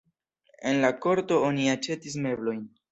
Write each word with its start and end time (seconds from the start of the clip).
En 0.71 0.81
la 0.85 0.91
korto 1.05 1.39
oni 1.51 1.71
aĉetis 1.77 2.21
meblojn. 2.27 2.71